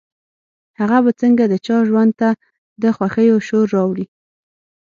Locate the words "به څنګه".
1.03-1.43